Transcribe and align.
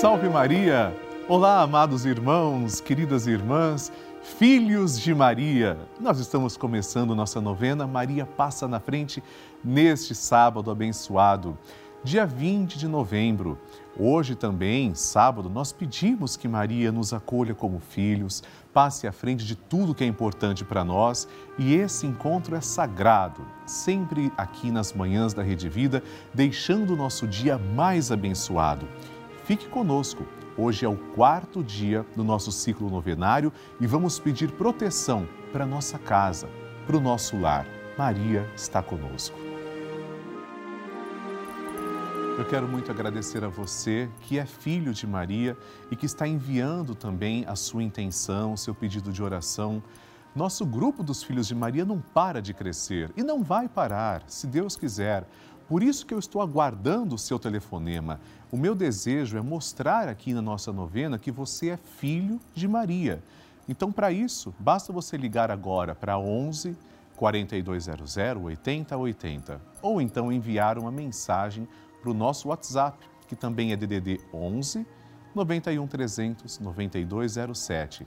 Salve 0.00 0.28
Maria! 0.28 0.96
Olá, 1.28 1.60
amados 1.60 2.06
irmãos, 2.06 2.80
queridas 2.80 3.26
irmãs, 3.26 3.90
filhos 4.22 4.96
de 4.96 5.12
Maria. 5.12 5.76
Nós 6.00 6.20
estamos 6.20 6.56
começando 6.56 7.16
nossa 7.16 7.40
novena 7.40 7.84
Maria 7.84 8.24
Passa 8.24 8.68
na 8.68 8.78
Frente 8.78 9.20
neste 9.62 10.14
sábado 10.14 10.70
abençoado, 10.70 11.58
dia 12.04 12.24
20 12.24 12.78
de 12.78 12.86
novembro. 12.86 13.58
Hoje 13.98 14.36
também, 14.36 14.94
sábado, 14.94 15.50
nós 15.50 15.72
pedimos 15.72 16.36
que 16.36 16.46
Maria 16.46 16.92
nos 16.92 17.12
acolha 17.12 17.52
como 17.52 17.80
filhos, 17.80 18.44
passe 18.72 19.08
à 19.08 19.10
frente 19.10 19.44
de 19.44 19.56
tudo 19.56 19.96
que 19.96 20.04
é 20.04 20.06
importante 20.06 20.64
para 20.64 20.84
nós 20.84 21.26
e 21.58 21.74
esse 21.74 22.06
encontro 22.06 22.54
é 22.54 22.60
sagrado, 22.60 23.44
sempre 23.66 24.32
aqui 24.36 24.70
nas 24.70 24.92
manhãs 24.92 25.34
da 25.34 25.42
Rede 25.42 25.68
Vida, 25.68 26.04
deixando 26.32 26.92
o 26.92 26.96
nosso 26.96 27.26
dia 27.26 27.58
mais 27.58 28.12
abençoado. 28.12 28.86
Fique 29.48 29.66
conosco. 29.66 30.26
Hoje 30.58 30.84
é 30.84 30.88
o 30.90 30.98
quarto 31.14 31.64
dia 31.64 32.04
do 32.14 32.22
nosso 32.22 32.52
ciclo 32.52 32.90
novenário 32.90 33.50
e 33.80 33.86
vamos 33.86 34.18
pedir 34.18 34.52
proteção 34.52 35.26
para 35.50 35.64
nossa 35.64 35.98
casa, 35.98 36.50
para 36.86 36.98
o 36.98 37.00
nosso 37.00 37.40
lar. 37.40 37.66
Maria 37.96 38.46
está 38.54 38.82
conosco. 38.82 39.38
Eu 42.36 42.44
quero 42.44 42.68
muito 42.68 42.90
agradecer 42.90 43.42
a 43.42 43.48
você 43.48 44.10
que 44.20 44.38
é 44.38 44.44
filho 44.44 44.92
de 44.92 45.06
Maria 45.06 45.56
e 45.90 45.96
que 45.96 46.04
está 46.04 46.28
enviando 46.28 46.94
também 46.94 47.46
a 47.48 47.56
sua 47.56 47.82
intenção, 47.82 48.54
seu 48.54 48.74
pedido 48.74 49.10
de 49.10 49.22
oração. 49.22 49.82
Nosso 50.36 50.66
grupo 50.66 51.02
dos 51.02 51.22
filhos 51.22 51.48
de 51.48 51.54
Maria 51.54 51.86
não 51.86 52.02
para 52.12 52.42
de 52.42 52.52
crescer 52.52 53.10
e 53.16 53.22
não 53.22 53.42
vai 53.42 53.66
parar, 53.66 54.24
se 54.26 54.46
Deus 54.46 54.76
quiser. 54.76 55.26
Por 55.68 55.82
isso 55.82 56.06
que 56.06 56.14
eu 56.14 56.18
estou 56.18 56.40
aguardando 56.40 57.14
o 57.14 57.18
seu 57.18 57.38
telefonema. 57.38 58.18
O 58.50 58.56
meu 58.56 58.74
desejo 58.74 59.36
é 59.36 59.42
mostrar 59.42 60.08
aqui 60.08 60.32
na 60.32 60.40
nossa 60.40 60.72
novena 60.72 61.18
que 61.18 61.30
você 61.30 61.68
é 61.70 61.76
filho 61.76 62.40
de 62.54 62.66
Maria. 62.66 63.22
Então, 63.68 63.92
para 63.92 64.10
isso, 64.10 64.54
basta 64.58 64.94
você 64.94 65.18
ligar 65.18 65.50
agora 65.50 65.94
para 65.94 66.18
11 66.18 66.74
4200 67.16 68.16
8080 68.16 69.60
ou 69.82 70.00
então 70.00 70.32
enviar 70.32 70.78
uma 70.78 70.90
mensagem 70.90 71.68
para 72.00 72.10
o 72.10 72.14
nosso 72.14 72.48
WhatsApp, 72.48 72.96
que 73.26 73.36
também 73.36 73.72
é 73.72 73.76
DDD 73.76 74.20
11 74.32 74.86
91 75.34 75.86
300 75.86 76.60
9207. 76.60 78.06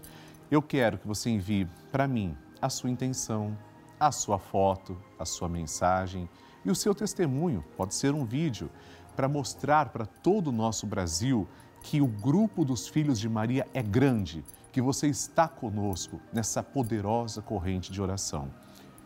Eu 0.50 0.64
quero 0.64 0.98
que 0.98 1.08
você 1.08 1.30
envie 1.30 1.68
para 1.92 2.08
mim 2.08 2.36
a 2.59 2.70
sua 2.70 2.90
intenção, 2.90 3.56
a 4.00 4.12
sua 4.12 4.40
foto, 4.40 4.98
a 5.20 5.25
sua 5.25 5.48
mensagem 5.48 6.28
e 6.64 6.72
o 6.72 6.76
seu 6.76 6.94
testemunho, 6.94 7.64
pode 7.76 7.95
ser 7.95 8.14
um 8.14 8.26
vídeo, 8.26 8.70
para 9.16 9.28
mostrar 9.28 9.90
para 9.90 10.06
todo 10.06 10.48
o 10.48 10.52
nosso 10.52 10.88
Brasil 10.88 11.48
que 11.84 12.02
o 12.02 12.08
grupo 12.08 12.64
dos 12.64 12.88
filhos 12.88 13.20
de 13.20 13.28
Maria 13.28 13.68
é 13.73 13.81
grande, 13.81 14.44
que 14.72 14.81
você 14.81 15.08
está 15.08 15.48
conosco 15.48 16.20
nessa 16.31 16.64
poderosa 16.64 17.42
corrente 17.42 17.92
de 17.92 18.02
oração. 18.02 18.50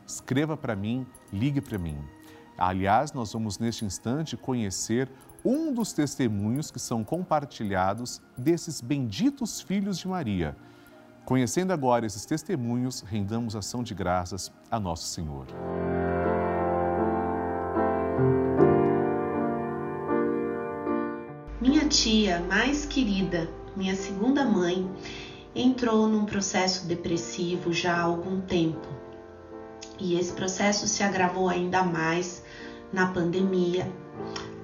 Escreva 0.05 0.55
para 0.55 0.75
mim, 0.75 1.05
ligue 1.33 1.61
para 1.61 1.77
mim. 1.77 1.97
Aliás, 2.57 3.11
nós 3.11 3.33
vamos 3.33 3.57
neste 3.57 3.83
instante 3.83 4.37
conhecer 4.37 5.09
um 5.43 5.73
dos 5.73 5.93
testemunhos 5.93 6.71
que 6.71 6.79
são 6.79 7.03
compartilhados 7.03 8.21
desses 8.37 8.81
benditos 8.81 9.61
filhos 9.61 9.97
de 9.97 10.07
Maria. 10.07 10.55
Conhecendo 11.25 11.73
agora 11.73 12.05
esses 12.05 12.25
testemunhos, 12.25 13.01
rendamos 13.01 13.55
ação 13.55 13.83
de 13.83 13.93
graças 13.93 14.51
a 14.69 14.79
Nosso 14.79 15.07
Senhor. 15.07 15.47
Minha 21.67 21.87
tia 21.87 22.41
mais 22.41 22.85
querida, 22.85 23.49
minha 23.75 23.95
segunda 23.95 24.45
mãe, 24.45 24.87
entrou 25.55 26.07
num 26.07 26.23
processo 26.23 26.85
depressivo 26.85 27.73
já 27.73 27.95
há 27.95 28.03
algum 28.03 28.39
tempo. 28.39 28.87
E 29.99 30.13
esse 30.13 30.31
processo 30.31 30.87
se 30.87 31.01
agravou 31.01 31.49
ainda 31.49 31.81
mais 31.81 32.43
na 32.93 33.07
pandemia, 33.07 33.91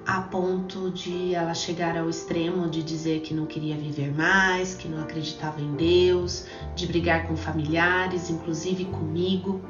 a 0.06 0.20
ponto 0.20 0.92
de 0.92 1.34
ela 1.34 1.54
chegar 1.54 1.98
ao 1.98 2.08
extremo 2.08 2.70
de 2.70 2.84
dizer 2.84 3.22
que 3.22 3.34
não 3.34 3.46
queria 3.46 3.76
viver 3.76 4.14
mais, 4.14 4.76
que 4.76 4.86
não 4.86 5.02
acreditava 5.02 5.60
em 5.60 5.74
Deus, 5.74 6.46
de 6.76 6.86
brigar 6.86 7.26
com 7.26 7.36
familiares, 7.36 8.30
inclusive 8.30 8.84
comigo 8.84 9.60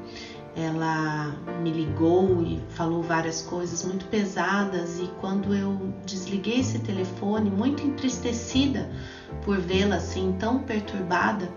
ela 0.55 1.35
me 1.63 1.71
ligou 1.71 2.43
e 2.43 2.61
falou 2.71 3.03
várias 3.03 3.41
coisas 3.43 3.85
muito 3.85 4.05
pesadas 4.07 4.99
e 4.99 5.11
quando 5.21 5.55
eu 5.55 5.93
desliguei 6.05 6.61
esse 6.61 6.79
telefone, 6.81 7.51
muito 7.51 7.83
entristecida 7.87 8.91
por 9.45 9.59
vê-la 9.59 9.97
assim 9.97 10.35
tão 10.39 10.59
perturbada, 10.59 11.51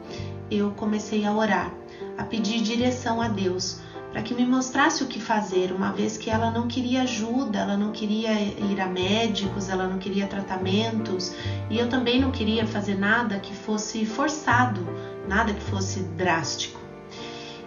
eu 0.50 0.72
comecei 0.72 1.25
a 1.25 1.34
orar, 1.34 1.72
a 2.17 2.23
pedir 2.23 2.61
direção 2.61 3.22
a 3.22 3.28
Deus 3.28 3.79
para 4.16 4.22
que 4.22 4.34
me 4.34 4.45
mostrasse 4.45 5.03
o 5.03 5.07
que 5.07 5.19
fazer, 5.19 5.73
uma 5.73 5.91
vez 5.91 6.16
que 6.16 6.29
ela 6.29 6.50
não 6.50 6.69
queria 6.69 7.01
ajuda, 7.01 7.59
ela 7.59 7.75
não 7.75 7.91
queria 7.91 8.31
ir 8.39 8.79
a 8.79 8.88
médicos, 8.88 9.67
ela 9.67 9.89
não 9.89 9.97
queria 9.97 10.25
tratamentos 10.25 11.35
e 11.69 11.78
eu 11.78 11.89
também 11.89 12.17
não 12.17 12.31
queria 12.31 12.66
fazer 12.66 12.95
nada 12.95 13.38
que 13.39 13.53
fosse 13.53 14.05
forçado, 14.05 14.88
nada 15.28 15.53
que 15.53 15.61
fosse 15.63 16.00
drástico. 16.00 16.84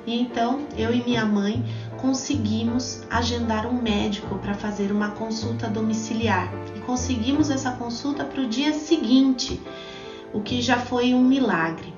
E 0.06 0.20
então 0.20 0.66
eu 0.76 0.94
e 0.94 1.02
minha 1.02 1.24
mãe 1.24 1.64
conseguimos 2.00 3.02
agendar 3.10 3.66
um 3.66 3.80
médico 3.80 4.38
para 4.38 4.54
fazer 4.54 4.90
uma 4.90 5.10
consulta 5.10 5.68
domiciliar 5.68 6.50
e 6.76 6.80
conseguimos 6.80 7.50
essa 7.50 7.72
consulta 7.72 8.24
para 8.24 8.40
o 8.40 8.48
dia 8.48 8.72
seguinte, 8.72 9.60
o 10.32 10.40
que 10.40 10.62
já 10.62 10.78
foi 10.78 11.14
um 11.14 11.22
milagre. 11.22 11.92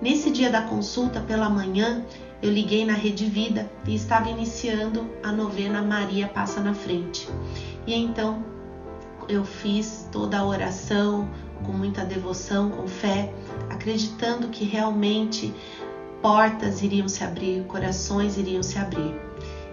Nesse 0.00 0.30
dia 0.30 0.50
da 0.50 0.62
consulta 0.62 1.20
pela 1.20 1.48
manhã, 1.48 2.04
eu 2.42 2.50
liguei 2.50 2.84
na 2.84 2.92
Rede 2.92 3.24
Vida 3.24 3.70
e 3.86 3.94
estava 3.94 4.28
iniciando 4.28 5.08
a 5.22 5.32
novena 5.32 5.80
Maria 5.80 6.28
Passa 6.28 6.60
na 6.60 6.74
Frente. 6.74 7.28
E 7.86 7.94
então 7.94 8.44
eu 9.28 9.44
fiz 9.44 10.08
toda 10.12 10.38
a 10.38 10.46
oração 10.46 11.28
com 11.64 11.72
muita 11.72 12.04
devoção, 12.04 12.70
com 12.70 12.86
fé, 12.86 13.32
acreditando 13.70 14.48
que 14.48 14.64
realmente 14.64 15.54
portas 16.24 16.80
iriam 16.80 17.06
se 17.06 17.22
abrir, 17.22 17.64
corações 17.64 18.38
iriam 18.38 18.62
se 18.62 18.78
abrir. 18.78 19.14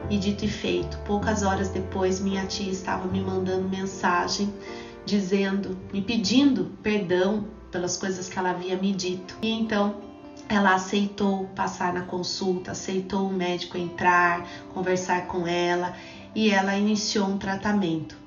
E 0.09 0.17
dito 0.17 0.43
e 0.43 0.49
feito, 0.49 0.97
poucas 1.05 1.43
horas 1.43 1.69
depois, 1.69 2.19
minha 2.19 2.45
tia 2.45 2.69
estava 2.69 3.07
me 3.07 3.21
mandando 3.21 3.69
mensagem 3.69 4.53
dizendo, 5.05 5.77
me 5.93 6.01
pedindo 6.01 6.65
perdão 6.83 7.45
pelas 7.71 7.95
coisas 7.95 8.27
que 8.27 8.37
ela 8.37 8.49
havia 8.49 8.75
me 8.75 8.91
dito. 8.91 9.37
E 9.41 9.49
então 9.49 9.95
ela 10.49 10.75
aceitou 10.75 11.45
passar 11.55 11.93
na 11.93 12.01
consulta, 12.01 12.71
aceitou 12.71 13.29
o 13.29 13.33
médico 13.33 13.77
entrar, 13.77 14.45
conversar 14.73 15.27
com 15.27 15.47
ela 15.47 15.95
e 16.35 16.49
ela 16.49 16.75
iniciou 16.75 17.29
um 17.29 17.37
tratamento. 17.37 18.20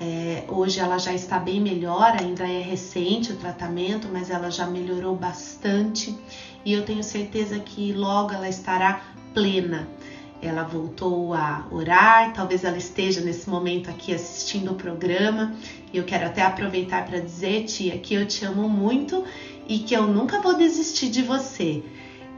É, 0.00 0.44
hoje 0.48 0.78
ela 0.78 0.96
já 0.96 1.12
está 1.12 1.40
bem 1.40 1.60
melhor, 1.60 2.16
ainda 2.20 2.44
é 2.46 2.62
recente 2.62 3.32
o 3.32 3.36
tratamento, 3.36 4.08
mas 4.12 4.30
ela 4.30 4.48
já 4.48 4.64
melhorou 4.64 5.16
bastante 5.16 6.16
e 6.64 6.72
eu 6.72 6.84
tenho 6.84 7.02
certeza 7.02 7.58
que 7.58 7.92
logo 7.92 8.32
ela 8.32 8.48
estará 8.48 9.02
plena. 9.34 9.88
Ela 10.40 10.62
voltou 10.62 11.34
a 11.34 11.66
orar, 11.68 12.32
talvez 12.32 12.62
ela 12.62 12.78
esteja 12.78 13.20
nesse 13.20 13.50
momento 13.50 13.90
aqui 13.90 14.14
assistindo 14.14 14.70
o 14.70 14.76
programa. 14.76 15.52
E 15.92 15.98
eu 15.98 16.04
quero 16.04 16.26
até 16.26 16.42
aproveitar 16.42 17.04
para 17.04 17.18
dizer, 17.18 17.64
tia, 17.64 17.98
que 17.98 18.14
eu 18.14 18.24
te 18.24 18.44
amo 18.44 18.68
muito 18.68 19.24
e 19.66 19.80
que 19.80 19.94
eu 19.94 20.06
nunca 20.06 20.40
vou 20.40 20.56
desistir 20.56 21.10
de 21.10 21.22
você. 21.22 21.82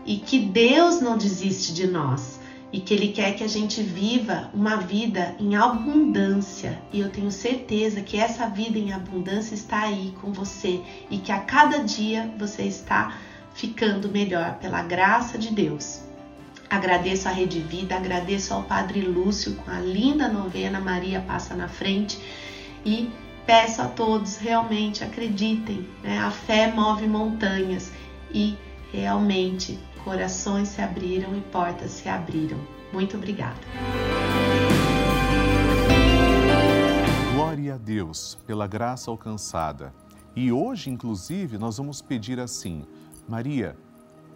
E 0.06 0.16
que 0.16 0.38
Deus 0.38 1.02
não 1.02 1.18
desiste 1.18 1.74
de 1.74 1.86
nós 1.86 2.39
e 2.72 2.80
que 2.80 2.94
Ele 2.94 3.08
quer 3.08 3.34
que 3.34 3.42
a 3.42 3.48
gente 3.48 3.82
viva 3.82 4.50
uma 4.54 4.76
vida 4.76 5.34
em 5.38 5.56
abundância. 5.56 6.80
E 6.92 7.00
eu 7.00 7.10
tenho 7.10 7.30
certeza 7.30 8.00
que 8.00 8.16
essa 8.16 8.48
vida 8.48 8.78
em 8.78 8.92
abundância 8.92 9.54
está 9.54 9.82
aí 9.82 10.14
com 10.20 10.32
você 10.32 10.80
e 11.10 11.18
que 11.18 11.32
a 11.32 11.40
cada 11.40 11.78
dia 11.78 12.32
você 12.38 12.62
está 12.62 13.14
ficando 13.54 14.08
melhor 14.08 14.54
pela 14.58 14.82
graça 14.82 15.36
de 15.36 15.52
Deus. 15.52 16.00
Agradeço 16.68 17.28
a 17.28 17.32
Rede 17.32 17.58
Vida, 17.58 17.96
agradeço 17.96 18.54
ao 18.54 18.62
Padre 18.62 19.00
Lúcio 19.00 19.56
com 19.56 19.70
a 19.70 19.80
linda 19.80 20.28
novena 20.28 20.80
Maria 20.80 21.20
Passa 21.20 21.56
na 21.56 21.66
Frente 21.66 22.16
e 22.86 23.10
peço 23.44 23.82
a 23.82 23.86
todos 23.86 24.36
realmente 24.36 25.02
acreditem, 25.02 25.88
né? 26.04 26.18
a 26.18 26.30
fé 26.30 26.70
move 26.72 27.08
montanhas 27.08 27.90
e 28.32 28.56
realmente 28.92 29.76
corações 30.04 30.68
se 30.68 30.80
abriram 30.80 31.36
e 31.36 31.40
portas 31.40 31.90
se 31.90 32.08
abriram. 32.08 32.58
Muito 32.92 33.16
obrigada. 33.16 33.60
Glória 37.34 37.74
a 37.74 37.78
Deus 37.78 38.38
pela 38.46 38.66
graça 38.66 39.10
alcançada. 39.10 39.92
E 40.34 40.52
hoje, 40.52 40.90
inclusive, 40.90 41.58
nós 41.58 41.78
vamos 41.78 42.00
pedir 42.00 42.38
assim 42.38 42.84
Maria, 43.28 43.76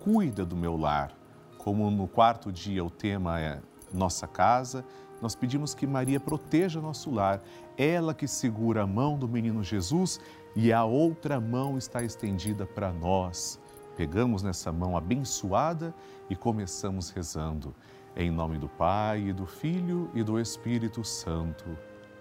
cuida 0.01 0.45
do 0.45 0.57
meu 0.57 0.77
lar. 0.77 1.13
Como 1.59 1.91
no 1.91 2.07
quarto 2.07 2.53
dia 2.53 2.85
o 2.85 2.91
tema 2.91 3.41
é 3.41 3.61
Nossa 3.93 4.27
Casa, 4.29 4.85
nós 5.21 5.35
pedimos 5.35 5.75
que 5.75 5.87
Maria 5.87 6.21
proteja 6.21 6.81
nosso 6.81 7.11
lar, 7.11 7.43
ela 7.77 8.15
que 8.15 8.29
segura 8.29 8.83
a 8.83 8.87
mão 8.87 9.19
do 9.19 9.27
menino 9.27 9.65
Jesus 9.65 10.21
e 10.55 10.73
a 10.73 10.85
outra 10.85 11.41
mão 11.41 11.77
está 11.79 12.03
estendida 12.03 12.67
para 12.67 12.93
nós. 12.93 13.59
Pegamos 13.97 14.43
nessa 14.43 14.73
mão 14.73 14.97
abençoada 14.97 15.95
e 16.29 16.35
começamos 16.35 17.11
rezando. 17.11 17.75
Em 18.17 18.31
nome 18.31 18.59
do 18.59 18.69
Pai, 18.69 19.29
e 19.29 19.33
do 19.33 19.47
Filho 19.47 20.11
e 20.15 20.23
do 20.23 20.39
Espírito 20.39 21.05
Santo. 21.05 21.65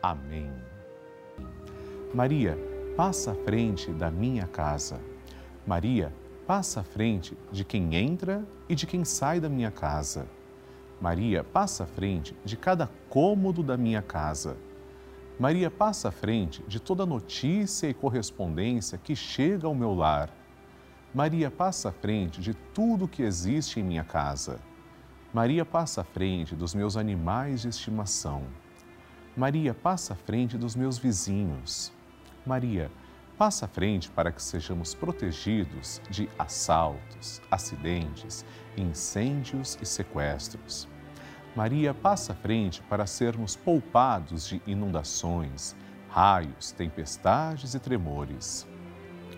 Amém. 0.02 0.52
Maria, 2.14 2.58
passa 2.96 3.32
à 3.32 3.36
frente 3.36 3.92
da 3.92 4.12
minha 4.12 4.46
casa. 4.46 5.00
Maria, 5.66 6.14
passa 6.46 6.82
à 6.82 6.84
frente 6.84 7.38
de 7.52 7.64
quem 7.64 7.96
entra 7.96 8.46
e 8.70 8.76
de 8.76 8.86
quem 8.86 9.04
sai 9.04 9.40
da 9.40 9.50
minha 9.50 9.72
casa. 9.72 10.28
Maria, 11.02 11.44
passa 11.44 11.84
à 11.84 11.88
frente 11.88 12.36
de 12.46 12.56
cada 12.56 12.90
cômodo 13.10 13.64
da 13.64 13.76
minha 13.76 14.02
casa. 14.02 14.58
Maria, 15.40 15.72
passa 15.72 16.10
à 16.10 16.12
frente 16.12 16.64
de 16.68 16.80
toda 16.80 17.06
notícia 17.06 17.88
e 17.88 17.94
correspondência 17.94 18.98
que 18.98 19.16
chega 19.16 19.66
ao 19.66 19.74
meu 19.74 19.94
lar. 19.94 20.30
Maria, 21.14 21.52
passa 21.52 21.90
à 21.90 21.92
frente 21.92 22.42
de 22.42 22.56
tudo 22.56 23.08
que 23.08 23.22
existe 23.22 23.80
em 23.80 23.84
minha 23.84 24.04
casa. 24.04 24.60
Maria 25.32 25.64
passa 25.64 26.02
à 26.02 26.04
frente 26.04 26.56
dos 26.56 26.74
meus 26.74 26.98
animais 26.98 27.62
de 27.62 27.70
estimação. 27.70 28.44
Maria 29.38 29.76
passa 29.76 30.14
à 30.14 30.16
frente 30.16 30.58
dos 30.58 30.76
meus 30.76 30.98
vizinhos. 30.98 31.94
Maria 32.44 32.90
passa 33.38 33.66
à 33.66 33.68
frente 33.68 34.10
para 34.10 34.32
que 34.32 34.42
sejamos 34.42 34.96
protegidos 34.96 36.02
de 36.10 36.28
assaltos, 36.38 37.40
acidentes, 37.52 38.44
incêndios 38.76 39.78
e 39.80 39.86
sequestros. 39.86 40.88
Maria 41.56 41.94
passa 41.94 42.34
à 42.34 42.36
frente 42.36 42.82
para 42.90 43.06
sermos 43.06 43.56
poupados 43.56 44.48
de 44.48 44.60
inundações, 44.66 45.76
raios, 46.10 46.72
tempestades 46.72 47.76
e 47.76 47.80
tremores. 47.80 48.68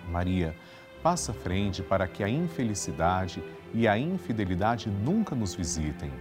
Maria 0.10 0.56
passa 0.56 0.75
à 1.14 1.34
frente 1.36 1.84
para 1.84 2.08
que 2.08 2.24
a 2.24 2.28
infelicidade 2.28 3.44
e 3.72 3.88
a 3.88 3.96
infidelidade 3.96 4.90
nunca 4.90 5.36
nos 5.36 5.54
visitem. 5.54 6.12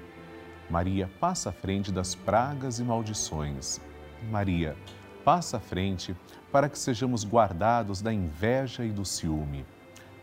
Maria 0.69 1.11
passa 1.19 1.49
à 1.49 1.53
frente 1.53 1.91
das 1.91 2.15
pragas 2.15 2.79
e 2.79 2.85
maldições. 2.85 3.81
Maria 4.31 4.77
passa 5.25 5.57
à 5.57 5.61
frente 5.61 6.15
para 6.53 6.69
que 6.69 6.79
sejamos 6.79 7.25
guardados 7.25 8.03
da 8.03 8.13
inveja 8.13 8.85
e 8.85 8.93
do 8.93 9.07
ciúme. 9.07 9.65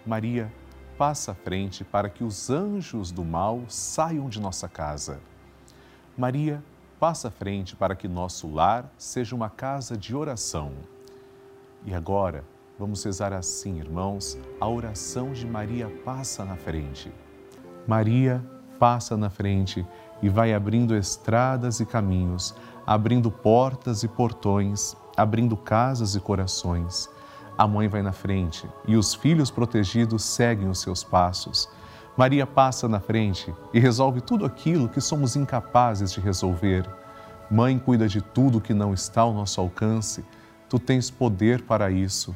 Maria 0.05 0.53
passa 0.95 1.31
à 1.31 1.35
frente 1.35 1.83
para 1.83 2.07
que 2.07 2.23
os 2.23 2.51
anjos 2.51 3.11
do 3.11 3.25
mal 3.25 3.63
saiam 3.67 4.29
de 4.29 4.39
nossa 4.39 4.69
casa. 4.69 5.19
Maria 6.15 6.63
passa 6.99 7.29
à 7.29 7.31
frente 7.31 7.75
para 7.75 7.95
que 7.95 8.07
nosso 8.07 8.47
lar 8.47 8.93
seja 8.95 9.35
uma 9.35 9.49
casa 9.49 9.97
de 9.97 10.15
oração. 10.15 10.71
E 11.83 11.95
agora, 11.95 12.43
Vamos 12.81 13.03
rezar 13.03 13.31
assim, 13.31 13.77
irmãos, 13.77 14.39
a 14.59 14.67
oração 14.67 15.33
de 15.33 15.45
Maria 15.45 15.87
passa 16.03 16.43
na 16.43 16.55
frente. 16.55 17.13
Maria 17.85 18.43
passa 18.79 19.15
na 19.15 19.29
frente 19.29 19.85
e 20.19 20.27
vai 20.27 20.51
abrindo 20.51 20.95
estradas 20.95 21.79
e 21.79 21.85
caminhos, 21.85 22.55
abrindo 22.83 23.29
portas 23.29 24.01
e 24.01 24.07
portões, 24.07 24.97
abrindo 25.15 25.55
casas 25.55 26.15
e 26.15 26.19
corações. 26.19 27.07
A 27.55 27.67
mãe 27.67 27.87
vai 27.87 28.01
na 28.01 28.11
frente 28.11 28.67
e 28.87 28.95
os 28.95 29.13
filhos 29.13 29.51
protegidos 29.51 30.23
seguem 30.23 30.67
os 30.67 30.81
seus 30.81 31.03
passos. 31.03 31.69
Maria 32.17 32.47
passa 32.47 32.89
na 32.89 32.99
frente 32.99 33.53
e 33.71 33.79
resolve 33.79 34.21
tudo 34.21 34.43
aquilo 34.43 34.89
que 34.89 34.99
somos 34.99 35.35
incapazes 35.35 36.11
de 36.11 36.19
resolver. 36.19 36.89
Mãe 37.47 37.77
cuida 37.77 38.07
de 38.07 38.21
tudo 38.21 38.59
que 38.59 38.73
não 38.73 38.91
está 38.91 39.21
ao 39.21 39.33
nosso 39.35 39.61
alcance. 39.61 40.25
Tu 40.67 40.79
tens 40.79 41.11
poder 41.11 41.61
para 41.61 41.91
isso. 41.91 42.35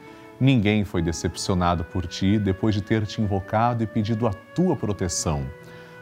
Ninguém 0.41 0.83
foi 0.83 1.03
decepcionado 1.03 1.83
por 1.83 2.07
ti 2.07 2.39
depois 2.39 2.73
de 2.73 2.81
ter 2.81 3.05
te 3.05 3.21
invocado 3.21 3.83
e 3.83 3.85
pedido 3.85 4.25
a 4.25 4.33
tua 4.33 4.75
proteção. 4.75 5.45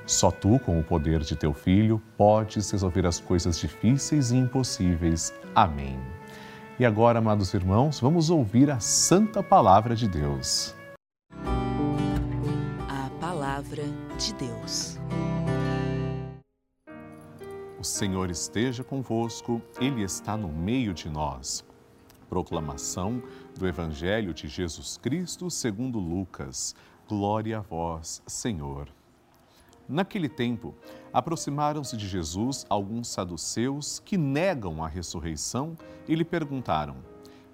Só 0.06 0.32
tu, 0.32 0.58
com 0.60 0.80
o 0.80 0.84
poder 0.84 1.20
de 1.20 1.36
teu 1.36 1.54
filho, 1.54 2.02
podes 2.16 2.72
resolver 2.72 3.06
as 3.06 3.20
coisas 3.20 3.60
difíceis 3.60 4.32
e 4.32 4.38
impossíveis. 4.38 5.34
Amém. 5.54 6.00
E 6.80 6.86
agora, 6.86 7.20
amados 7.20 7.54
irmãos, 7.54 8.00
vamos 8.00 8.30
ouvir 8.30 8.72
a 8.72 8.80
santa 8.80 9.44
palavra 9.44 9.94
de 9.94 10.08
Deus. 10.08 10.74
A 12.88 13.10
palavra 13.20 13.84
de 14.18 14.34
Deus. 14.36 14.98
O 17.78 17.84
Senhor 17.84 18.32
esteja 18.32 18.86
convosco, 18.86 19.62
Ele 19.82 20.02
está 20.02 20.38
no 20.38 20.48
meio 20.48 20.94
de 20.94 21.10
nós. 21.10 21.68
Proclamação 22.30 23.24
do 23.58 23.68
Evangelho 23.68 24.36
de 24.36 24.48
Jesus 24.48 24.98
Cristo 24.98 25.50
segundo 25.50 25.98
Lucas. 25.98 26.76
Glória 27.08 27.58
a 27.58 27.62
vós, 27.62 28.22
Senhor. 28.28 28.88
Naquele 29.88 30.30
tempo, 30.30 30.76
aproximaram-se 31.12 31.98
de 31.98 32.08
Jesus 32.08 32.68
alguns 32.70 33.08
saduceus 33.08 33.98
que 34.06 34.16
negam 34.16 34.84
a 34.84 34.88
ressurreição 34.88 35.76
e 36.08 36.14
lhe 36.14 36.24
perguntaram: 36.24 36.98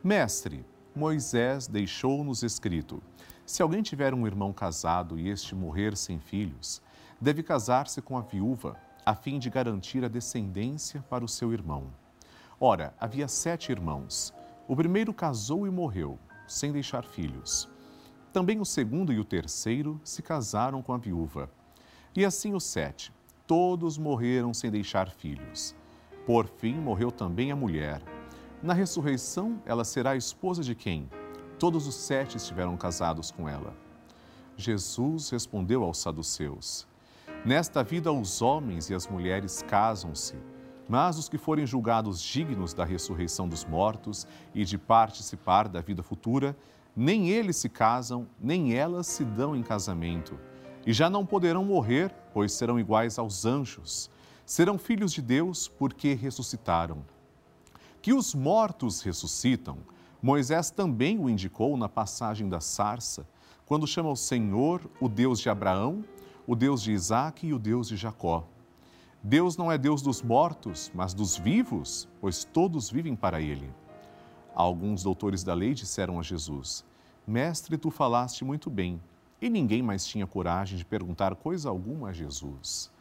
Mestre, 0.03 0.65
Moisés 0.93 1.67
deixou-nos 1.67 2.43
escrito: 2.43 3.01
se 3.45 3.61
alguém 3.61 3.81
tiver 3.81 4.13
um 4.13 4.27
irmão 4.27 4.51
casado 4.51 5.17
e 5.17 5.29
este 5.29 5.55
morrer 5.55 5.95
sem 5.95 6.19
filhos, 6.19 6.81
deve 7.21 7.41
casar-se 7.41 8.01
com 8.01 8.17
a 8.17 8.21
viúva, 8.21 8.75
a 9.05 9.15
fim 9.15 9.39
de 9.39 9.49
garantir 9.49 10.03
a 10.03 10.09
descendência 10.09 11.01
para 11.09 11.23
o 11.23 11.29
seu 11.29 11.53
irmão. 11.53 11.93
Ora, 12.59 12.93
havia 12.99 13.29
sete 13.29 13.71
irmãos. 13.71 14.33
O 14.67 14.75
primeiro 14.75 15.13
casou 15.13 15.67
e 15.67 15.69
morreu, 15.69 16.17
sem 16.47 16.71
deixar 16.71 17.05
filhos. 17.05 17.69
Também 18.33 18.59
o 18.59 18.65
segundo 18.65 19.13
e 19.13 19.19
o 19.19 19.23
terceiro 19.23 20.01
se 20.03 20.23
casaram 20.23 20.81
com 20.81 20.91
a 20.91 20.97
viúva. 20.97 21.51
E 22.15 22.25
assim 22.25 22.55
os 22.55 22.63
sete. 22.63 23.13
Todos 23.45 23.97
morreram 23.97 24.55
sem 24.55 24.71
deixar 24.71 25.11
filhos. 25.11 25.75
Por 26.25 26.47
fim, 26.47 26.73
morreu 26.73 27.11
também 27.11 27.51
a 27.51 27.55
mulher. 27.55 28.01
Na 28.63 28.73
ressurreição, 28.73 29.61
ela 29.67 29.83
será 29.83 30.11
a 30.11 30.17
esposa 30.17 30.63
de 30.63 30.73
quem? 30.73 31.07
Todos 31.59 31.85
os 31.85 31.93
sete 31.93 32.37
estiveram 32.37 32.75
casados 32.75 33.29
com 33.29 33.47
ela. 33.47 33.75
Jesus 34.57 35.29
respondeu 35.29 35.83
aos 35.83 35.99
saduceus: 35.99 36.87
Nesta 37.45 37.83
vida, 37.83 38.11
os 38.11 38.41
homens 38.41 38.89
e 38.89 38.95
as 38.95 39.07
mulheres 39.07 39.61
casam-se 39.61 40.35
mas 40.87 41.17
os 41.17 41.27
que 41.27 41.37
forem 41.37 41.65
julgados 41.65 42.21
dignos 42.21 42.73
da 42.73 42.85
ressurreição 42.85 43.47
dos 43.47 43.65
mortos 43.65 44.27
e 44.53 44.63
de 44.63 44.77
participar 44.77 45.67
da 45.67 45.81
vida 45.81 46.03
futura, 46.03 46.55
nem 46.95 47.29
eles 47.29 47.57
se 47.57 47.67
casam, 47.67 48.27
nem 48.39 48.73
elas 48.73 49.07
se 49.07 49.25
dão 49.25 49.55
em 49.55 49.63
casamento. 49.63 50.39
E 50.85 50.93
já 50.93 51.09
não 51.09 51.25
poderão 51.25 51.65
morrer, 51.65 52.13
pois 52.33 52.53
serão 52.53 52.79
iguais 52.79 53.17
aos 53.17 53.45
anjos. 53.45 54.09
Serão 54.45 54.77
filhos 54.77 55.11
de 55.11 55.21
Deus 55.21 55.67
porque 55.67 56.13
ressuscitaram. 56.13 57.03
Que 58.01 58.13
os 58.13 58.35
mortos 58.35 59.01
ressuscitam, 59.01 59.79
Moisés 60.21 60.69
também 60.69 61.19
o 61.19 61.29
indicou 61.29 61.75
na 61.75 61.89
passagem 61.89 62.47
da 62.47 62.59
sarça, 62.59 63.27
quando 63.65 63.87
chama 63.87 64.11
o 64.11 64.15
Senhor 64.15 64.81
o 65.01 65.09
Deus 65.09 65.39
de 65.39 65.49
Abraão, 65.49 66.05
o 66.47 66.55
Deus 66.55 66.81
de 66.81 66.91
Isaque 66.91 67.47
e 67.47 67.53
o 67.53 67.59
Deus 67.59 67.87
de 67.87 67.97
Jacó. 67.97 68.47
Deus 69.27 69.57
não 69.57 69.71
é 69.71 69.75
Deus 69.75 70.03
dos 70.03 70.21
mortos, 70.21 70.91
mas 70.93 71.11
dos 71.11 71.35
vivos, 71.35 72.07
pois 72.21 72.43
todos 72.43 72.91
vivem 72.91 73.15
para 73.15 73.41
Ele. 73.41 73.73
Alguns 74.53 75.01
doutores 75.01 75.43
da 75.43 75.51
lei 75.51 75.73
disseram 75.73 76.19
a 76.19 76.21
Jesus: 76.21 76.85
Mestre, 77.25 77.75
tu 77.75 77.89
falaste 77.89 78.45
muito 78.45 78.69
bem. 78.69 79.01
E 79.41 79.49
ninguém 79.49 79.81
mais 79.81 80.05
tinha 80.05 80.27
coragem 80.27 80.77
de 80.77 80.85
perguntar 80.85 81.35
coisa 81.37 81.69
alguma 81.69 82.09
a 82.09 82.13
Jesus. 82.13 82.91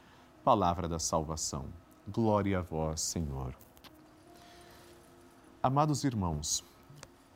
Palavra 0.42 0.88
da 0.88 0.98
salvação. 0.98 1.66
Glória 2.08 2.60
a 2.60 2.62
vós, 2.62 3.02
Senhor. 3.02 3.54
Amados 5.62 6.04
irmãos, 6.04 6.64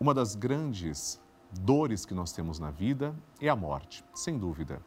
uma 0.01 0.15
das 0.15 0.35
grandes 0.35 1.21
dores 1.61 2.07
que 2.07 2.15
nós 2.15 2.33
temos 2.33 2.59
na 2.59 2.71
vida 2.71 3.15
é 3.39 3.51
a 3.51 3.57
morte, 3.57 4.03
sem 4.15 4.39
dúvida. 4.39 4.81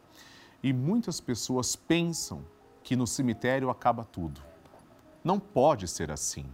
E 0.60 0.72
muitas 0.72 1.20
pessoas 1.20 1.76
pensam 1.76 2.44
que 2.82 2.96
no 2.96 3.06
cemitério 3.06 3.70
acaba 3.70 4.04
tudo. 4.04 4.40
Não 5.22 5.38
pode 5.38 5.86
ser 5.86 6.10
assim. 6.10 6.46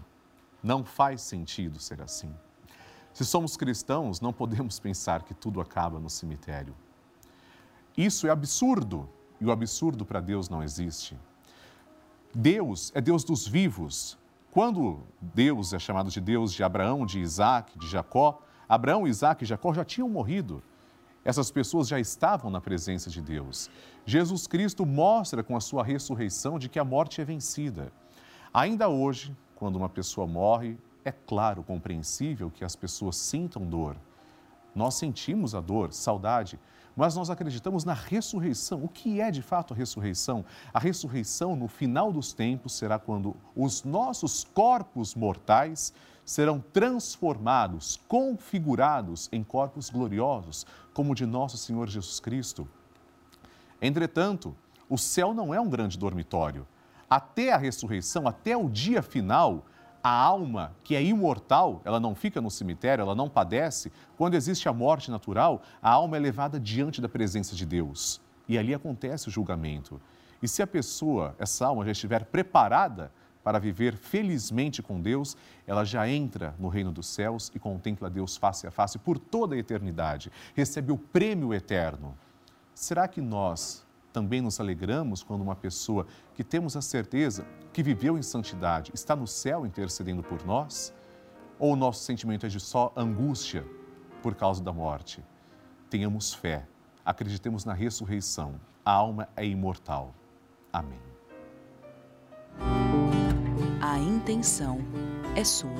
Não 0.62 0.84
faz 0.84 1.22
sentido 1.22 1.78
ser 1.80 2.02
assim. 2.02 2.34
Se 3.12 3.24
somos 3.24 3.56
cristãos, 3.56 4.20
não 4.20 4.32
podemos 4.32 4.78
pensar 4.80 5.22
que 5.22 5.34
tudo 5.34 5.60
acaba 5.60 5.98
no 5.98 6.10
cemitério. 6.10 6.74
Isso 7.96 8.26
é 8.26 8.30
absurdo 8.30 9.08
e 9.40 9.44
o 9.44 9.50
absurdo 9.50 10.04
para 10.04 10.20
Deus 10.20 10.48
não 10.48 10.62
existe. 10.62 11.18
Deus 12.34 12.92
é 12.94 13.00
Deus 13.00 13.24
dos 13.24 13.46
vivos. 13.46 14.18
Quando 14.50 15.00
Deus 15.20 15.72
é 15.72 15.78
chamado 15.78 16.10
de 16.10 16.20
Deus 16.20 16.52
de 16.52 16.62
Abraão, 16.62 17.04
de 17.04 17.20
Isaac, 17.20 17.78
de 17.78 17.88
Jacó, 17.88 18.40
Abraão, 18.68 19.06
Isaac 19.06 19.42
e 19.42 19.46
Jacó 19.46 19.72
já 19.72 19.84
tinham 19.84 20.08
morrido. 20.08 20.62
Essas 21.28 21.50
pessoas 21.50 21.86
já 21.86 22.00
estavam 22.00 22.50
na 22.50 22.58
presença 22.58 23.10
de 23.10 23.20
Deus. 23.20 23.68
Jesus 24.06 24.46
Cristo 24.46 24.86
mostra 24.86 25.42
com 25.42 25.54
a 25.54 25.60
sua 25.60 25.84
ressurreição 25.84 26.58
de 26.58 26.70
que 26.70 26.78
a 26.78 26.84
morte 26.86 27.20
é 27.20 27.24
vencida. 27.26 27.92
Ainda 28.50 28.88
hoje, 28.88 29.36
quando 29.54 29.76
uma 29.76 29.90
pessoa 29.90 30.26
morre, 30.26 30.78
é 31.04 31.12
claro, 31.12 31.62
compreensível 31.62 32.50
que 32.50 32.64
as 32.64 32.74
pessoas 32.74 33.16
sintam 33.16 33.66
dor. 33.66 33.94
Nós 34.74 34.94
sentimos 34.94 35.54
a 35.54 35.60
dor, 35.60 35.92
saudade, 35.92 36.58
mas 36.96 37.14
nós 37.14 37.28
acreditamos 37.28 37.84
na 37.84 37.92
ressurreição. 37.92 38.82
O 38.82 38.88
que 38.88 39.20
é 39.20 39.30
de 39.30 39.42
fato 39.42 39.74
a 39.74 39.76
ressurreição? 39.76 40.46
A 40.72 40.78
ressurreição, 40.78 41.54
no 41.54 41.68
final 41.68 42.10
dos 42.10 42.32
tempos, 42.32 42.72
será 42.72 42.98
quando 42.98 43.36
os 43.54 43.84
nossos 43.84 44.44
corpos 44.44 45.14
mortais 45.14 45.92
serão 46.28 46.60
transformados, 46.60 47.98
configurados 48.06 49.30
em 49.32 49.42
corpos 49.42 49.88
gloriosos, 49.88 50.66
como 50.92 51.12
o 51.12 51.14
de 51.14 51.24
nosso 51.24 51.56
Senhor 51.56 51.88
Jesus 51.88 52.20
Cristo. 52.20 52.68
Entretanto, 53.80 54.54
o 54.90 54.98
céu 54.98 55.32
não 55.32 55.54
é 55.54 55.60
um 55.60 55.70
grande 55.70 55.96
dormitório. 55.96 56.68
Até 57.08 57.50
a 57.50 57.56
ressurreição, 57.56 58.28
até 58.28 58.54
o 58.54 58.68
dia 58.68 59.00
final, 59.00 59.64
a 60.02 60.10
alma, 60.10 60.76
que 60.84 60.94
é 60.94 61.02
imortal, 61.02 61.80
ela 61.82 61.98
não 61.98 62.14
fica 62.14 62.42
no 62.42 62.50
cemitério, 62.50 63.00
ela 63.00 63.14
não 63.14 63.30
padece. 63.30 63.90
Quando 64.14 64.34
existe 64.34 64.68
a 64.68 64.72
morte 64.72 65.10
natural, 65.10 65.62
a 65.80 65.90
alma 65.90 66.18
é 66.18 66.20
levada 66.20 66.60
diante 66.60 67.00
da 67.00 67.08
presença 67.08 67.56
de 67.56 67.64
Deus. 67.64 68.20
E 68.46 68.58
ali 68.58 68.74
acontece 68.74 69.28
o 69.28 69.30
julgamento. 69.30 69.98
E 70.42 70.46
se 70.46 70.60
a 70.60 70.66
pessoa, 70.66 71.34
essa 71.38 71.66
alma, 71.66 71.86
já 71.86 71.92
estiver 71.92 72.26
preparada 72.26 73.10
para 73.42 73.58
viver 73.58 73.96
felizmente 73.96 74.82
com 74.82 75.00
Deus, 75.00 75.36
ela 75.66 75.84
já 75.84 76.08
entra 76.08 76.54
no 76.58 76.68
reino 76.68 76.92
dos 76.92 77.06
céus 77.06 77.50
e 77.54 77.58
contempla 77.58 78.10
Deus 78.10 78.36
face 78.36 78.66
a 78.66 78.70
face 78.70 78.98
por 78.98 79.18
toda 79.18 79.54
a 79.54 79.58
eternidade. 79.58 80.30
Recebe 80.54 80.92
o 80.92 80.98
prêmio 80.98 81.54
eterno. 81.54 82.16
Será 82.74 83.08
que 83.08 83.20
nós 83.20 83.86
também 84.12 84.40
nos 84.40 84.58
alegramos 84.58 85.22
quando 85.22 85.42
uma 85.42 85.56
pessoa 85.56 86.06
que 86.34 86.42
temos 86.42 86.76
a 86.76 86.82
certeza 86.82 87.46
que 87.72 87.82
viveu 87.82 88.18
em 88.18 88.22
santidade 88.22 88.90
está 88.94 89.14
no 89.14 89.26
céu 89.26 89.66
intercedendo 89.66 90.22
por 90.22 90.44
nós? 90.44 90.94
Ou 91.58 91.72
o 91.72 91.76
nosso 91.76 92.04
sentimento 92.04 92.46
é 92.46 92.48
de 92.48 92.60
só 92.60 92.92
angústia 92.96 93.64
por 94.22 94.34
causa 94.34 94.62
da 94.62 94.72
morte? 94.72 95.24
Tenhamos 95.90 96.34
fé, 96.34 96.66
acreditemos 97.04 97.64
na 97.64 97.72
ressurreição. 97.72 98.60
A 98.84 98.92
alma 98.92 99.28
é 99.36 99.44
imortal. 99.44 100.14
Amém. 100.72 101.17
A 103.90 103.98
intenção 103.98 104.80
é 105.34 105.42
sua. 105.42 105.70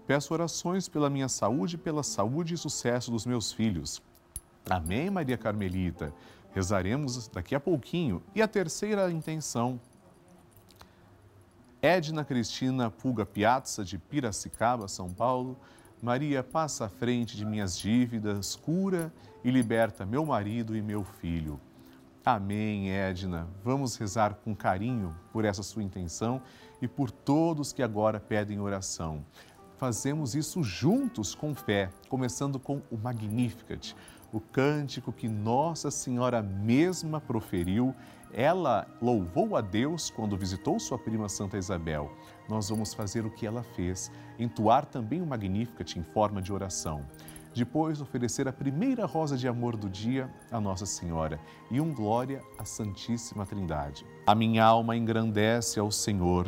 Peço 0.07 0.33
orações 0.33 0.87
pela 0.87 1.09
minha 1.09 1.27
saúde, 1.27 1.77
pela 1.77 2.01
saúde 2.01 2.53
e 2.53 2.57
sucesso 2.57 3.11
dos 3.11 3.25
meus 3.25 3.51
filhos. 3.51 4.01
Amém, 4.67 5.09
Maria 5.09 5.37
Carmelita. 5.37 6.13
Rezaremos 6.53 7.27
daqui 7.27 7.53
a 7.53 7.59
pouquinho. 7.59 8.23
E 8.33 8.41
a 8.41 8.47
terceira 8.47 9.11
intenção 9.11 9.79
Edna 11.81 12.25
Cristina 12.25 12.89
Pulga 12.89 13.25
Piazza, 13.25 13.85
de 13.85 13.97
Piracicaba, 13.97 14.87
São 14.87 15.09
Paulo. 15.09 15.55
Maria, 16.01 16.41
passa 16.41 16.85
à 16.85 16.89
frente 16.89 17.37
de 17.37 17.45
minhas 17.45 17.77
dívidas, 17.77 18.55
cura 18.55 19.13
e 19.43 19.51
liberta 19.51 20.05
meu 20.05 20.25
marido 20.25 20.75
e 20.75 20.81
meu 20.81 21.03
filho. 21.03 21.59
Amém, 22.25 22.91
Edna. 22.91 23.47
Vamos 23.63 23.95
rezar 23.95 24.35
com 24.43 24.55
carinho 24.55 25.15
por 25.31 25.45
essa 25.45 25.63
sua 25.63 25.83
intenção 25.83 26.41
e 26.81 26.87
por 26.87 27.11
todos 27.11 27.71
que 27.71 27.83
agora 27.83 28.19
pedem 28.19 28.59
oração. 28.59 29.23
Fazemos 29.77 30.33
isso 30.33 30.63
juntos 30.63 31.35
com 31.35 31.53
fé, 31.53 31.89
começando 32.09 32.59
com 32.59 32.81
o 32.91 32.97
Magnificat, 32.97 33.95
o 34.33 34.39
cântico 34.39 35.11
que 35.11 35.29
Nossa 35.29 35.91
Senhora 35.91 36.41
mesma 36.41 37.21
proferiu 37.21 37.93
ela 38.33 38.87
louvou 39.01 39.55
a 39.55 39.61
Deus 39.61 40.09
quando 40.09 40.37
visitou 40.37 40.79
sua 40.79 40.97
prima 40.97 41.29
Santa 41.29 41.57
Isabel. 41.57 42.11
Nós 42.49 42.69
vamos 42.69 42.93
fazer 42.93 43.25
o 43.25 43.31
que 43.31 43.45
ela 43.45 43.63
fez, 43.63 44.11
entoar 44.37 44.85
também 44.85 45.21
o 45.21 45.25
Magnificat 45.25 45.97
em 45.97 46.03
forma 46.03 46.41
de 46.41 46.51
oração. 46.51 47.05
Depois, 47.53 48.01
oferecer 48.01 48.47
a 48.47 48.53
primeira 48.53 49.05
rosa 49.05 49.37
de 49.37 49.47
amor 49.47 49.75
do 49.75 49.89
dia 49.89 50.29
a 50.51 50.59
Nossa 50.59 50.85
Senhora 50.85 51.39
e 51.71 51.81
um 51.81 51.93
glória 51.93 52.41
à 52.57 52.65
Santíssima 52.65 53.45
Trindade. 53.45 54.05
A 54.27 54.35
minha 54.35 54.63
alma 54.63 54.95
engrandece 54.95 55.79
ao 55.79 55.91
Senhor 55.91 56.47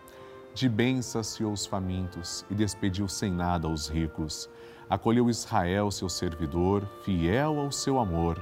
De 0.53 0.67
bem 0.67 1.01
saciou 1.01 1.53
os 1.53 1.65
famintos 1.65 2.45
e 2.49 2.53
despediu 2.53 3.07
sem 3.07 3.31
nada 3.31 3.67
os 3.67 3.87
ricos. 3.87 4.49
Acolheu 4.89 5.29
Israel, 5.29 5.89
seu 5.89 6.09
servidor, 6.09 6.85
fiel 7.03 7.59
ao 7.59 7.71
seu 7.71 7.97
amor, 7.97 8.41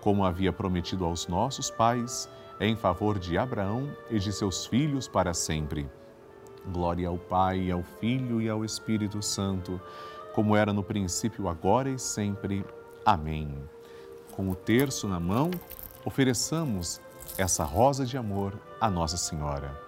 como 0.00 0.24
havia 0.24 0.52
prometido 0.52 1.04
aos 1.04 1.26
nossos 1.26 1.70
pais 1.70 2.28
em 2.60 2.76
favor 2.76 3.18
de 3.18 3.36
Abraão 3.36 3.90
e 4.10 4.18
de 4.18 4.32
seus 4.32 4.66
filhos 4.66 5.08
para 5.08 5.34
sempre. 5.34 5.88
Glória 6.66 7.08
ao 7.08 7.18
Pai, 7.18 7.70
ao 7.70 7.82
Filho 7.82 8.40
e 8.40 8.48
ao 8.48 8.64
Espírito 8.64 9.22
Santo, 9.22 9.80
como 10.34 10.54
era 10.54 10.72
no 10.72 10.82
princípio, 10.82 11.48
agora 11.48 11.88
e 11.88 11.98
sempre. 11.98 12.64
Amém. 13.04 13.52
Com 14.32 14.50
o 14.50 14.54
terço 14.54 15.08
na 15.08 15.18
mão, 15.18 15.50
ofereçamos 16.04 17.00
essa 17.36 17.64
rosa 17.64 18.04
de 18.04 18.16
amor 18.16 18.52
à 18.80 18.90
Nossa 18.90 19.16
Senhora. 19.16 19.87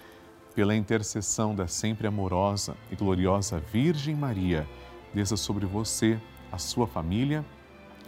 Pela 0.53 0.75
intercessão 0.75 1.55
da 1.55 1.65
sempre 1.65 2.07
amorosa 2.07 2.75
e 2.91 2.95
gloriosa 2.95 3.63
Virgem 3.71 4.15
Maria, 4.15 4.67
desça 5.13 5.37
sobre 5.37 5.65
você, 5.65 6.19
a 6.51 6.57
sua 6.57 6.85
família, 6.85 7.45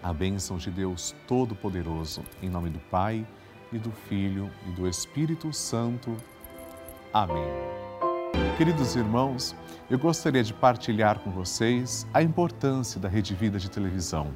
a 0.01 0.11
bênção 0.11 0.57
de 0.57 0.69
Deus 0.69 1.15
Todo-Poderoso, 1.25 2.21
em 2.41 2.49
nome 2.49 2.69
do 2.69 2.79
Pai 2.79 3.25
e 3.71 3.77
do 3.77 3.91
Filho 3.91 4.51
e 4.67 4.71
do 4.71 4.85
Espírito 4.89 5.53
Santo. 5.53 6.17
Amém. 7.13 7.47
Queridos 8.57 8.93
irmãos, 8.97 9.55
eu 9.89 9.97
gostaria 9.97 10.43
de 10.43 10.53
partilhar 10.53 11.19
com 11.19 11.31
vocês 11.31 12.05
a 12.13 12.21
importância 12.21 12.99
da 12.99 13.07
Rede 13.07 13.33
Vida 13.33 13.57
de 13.57 13.71
televisão. 13.71 14.33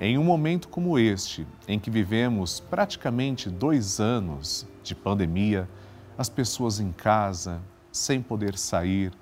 Em 0.00 0.16
um 0.16 0.24
momento 0.24 0.68
como 0.68 0.98
este, 0.98 1.46
em 1.68 1.78
que 1.78 1.90
vivemos 1.90 2.60
praticamente 2.60 3.50
dois 3.50 4.00
anos 4.00 4.66
de 4.82 4.94
pandemia, 4.94 5.68
as 6.18 6.28
pessoas 6.28 6.80
em 6.80 6.92
casa, 6.92 7.60
sem 7.92 8.22
poder 8.22 8.56
sair, 8.56 9.12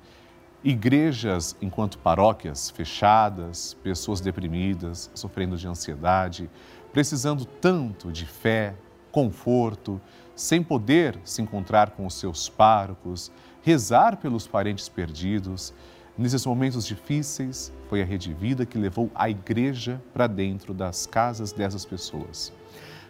igrejas 0.62 1.56
enquanto 1.60 1.98
paróquias 1.98 2.70
fechadas, 2.70 3.74
pessoas 3.82 4.20
deprimidas, 4.20 5.10
sofrendo 5.14 5.56
de 5.56 5.68
ansiedade, 5.68 6.50
precisando 6.92 7.44
tanto 7.44 8.10
de 8.10 8.24
fé, 8.24 8.74
conforto, 9.10 10.00
sem 10.34 10.62
poder 10.62 11.18
se 11.24 11.42
encontrar 11.42 11.90
com 11.90 12.06
os 12.06 12.14
seus 12.14 12.48
párocos, 12.48 13.30
rezar 13.62 14.16
pelos 14.16 14.46
parentes 14.46 14.88
perdidos. 14.88 15.72
Nesses 16.16 16.44
momentos 16.46 16.86
difíceis, 16.86 17.72
foi 17.88 18.02
a 18.02 18.04
Rede 18.04 18.32
Vida 18.32 18.64
que 18.64 18.78
levou 18.78 19.10
a 19.14 19.28
igreja 19.28 20.02
para 20.12 20.26
dentro 20.26 20.72
das 20.72 21.06
casas 21.06 21.52
dessas 21.52 21.84
pessoas. 21.84 22.52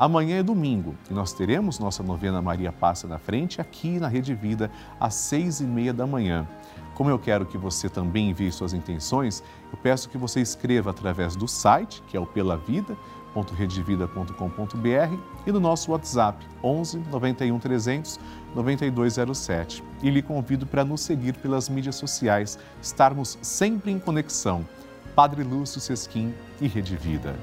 Amanhã 0.00 0.38
é 0.38 0.42
domingo 0.42 0.96
e 1.10 1.12
nós 1.12 1.34
teremos 1.34 1.78
nossa 1.78 2.02
novena 2.02 2.40
Maria 2.40 2.72
Passa 2.72 3.06
na 3.06 3.18
Frente 3.18 3.60
aqui 3.60 4.00
na 4.00 4.08
Rede 4.08 4.34
Vida, 4.34 4.70
às 4.98 5.12
seis 5.12 5.60
e 5.60 5.64
meia 5.64 5.92
da 5.92 6.06
manhã. 6.06 6.48
Como 6.94 7.10
eu 7.10 7.18
quero 7.18 7.44
que 7.44 7.58
você 7.58 7.86
também 7.86 8.30
envie 8.30 8.50
suas 8.50 8.72
intenções, 8.72 9.44
eu 9.70 9.76
peço 9.76 10.08
que 10.08 10.16
você 10.16 10.40
escreva 10.40 10.88
através 10.88 11.36
do 11.36 11.46
site, 11.46 12.02
que 12.08 12.16
é 12.16 12.20
o 12.20 12.24
pelavida.redevida.com.br 12.24 15.18
e 15.46 15.52
no 15.52 15.60
nosso 15.60 15.92
WhatsApp 15.92 16.46
11 16.64 16.98
91 17.10 17.58
300 17.58 18.18
9207. 18.54 19.84
E 20.02 20.08
lhe 20.08 20.22
convido 20.22 20.66
para 20.66 20.82
nos 20.82 21.02
seguir 21.02 21.34
pelas 21.34 21.68
mídias 21.68 21.96
sociais, 21.96 22.58
estarmos 22.80 23.38
sempre 23.42 23.92
em 23.92 23.98
conexão. 23.98 24.66
Padre 25.14 25.42
Lúcio 25.42 25.78
Sesquim 25.78 26.32
e 26.58 26.66
Rede 26.66 26.96
Vida. 26.96 27.36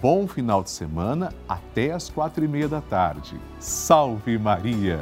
Bom 0.00 0.26
final 0.26 0.62
de 0.62 0.70
semana, 0.70 1.32
até 1.48 1.92
às 1.92 2.08
quatro 2.08 2.44
e 2.44 2.48
meia 2.48 2.68
da 2.68 2.80
tarde. 2.80 3.38
Salve 3.58 4.38
Maria! 4.38 4.98